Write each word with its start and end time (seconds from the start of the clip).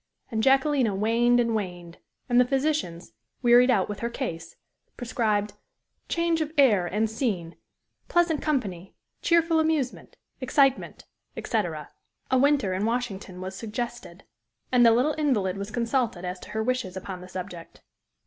And 0.31 0.41
Jacquelina 0.41 0.95
waned 0.95 1.39
and 1.39 1.53
waned. 1.55 1.99
And 2.27 2.39
the 2.39 2.43
physicians, 2.47 3.11
wearied 3.43 3.69
out 3.69 3.87
with 3.87 3.99
her 3.99 4.09
case, 4.09 4.55
prescribed 4.97 5.53
"Change 6.09 6.41
of 6.41 6.51
air 6.57 6.87
and 6.87 7.07
scene 7.07 7.55
pleasant 8.07 8.41
company 8.41 8.95
cheerful 9.21 9.59
amusement 9.59 10.17
excitement," 10.39 11.05
etc. 11.37 11.91
A 12.31 12.39
winter 12.39 12.73
in 12.73 12.83
Washington 12.83 13.41
was 13.41 13.55
suggested. 13.55 14.23
And 14.71 14.83
the 14.83 14.89
little 14.91 15.13
invalid 15.19 15.55
was 15.55 15.69
consulted 15.69 16.25
as 16.25 16.39
to 16.39 16.49
her 16.49 16.63
wishes 16.63 16.97
upon 16.97 17.21
the 17.21 17.27
subject. 17.27 17.83